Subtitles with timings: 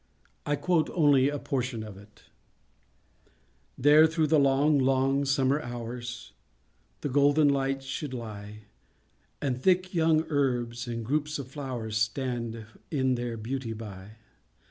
[0.47, 2.23] I quote only a portion of it:—
[3.77, 6.31] There, through the long, long summer hours,
[7.01, 8.63] The golden light should lie,
[9.43, 14.13] And thick young herbs and groups of flowers Stand in their beauty by.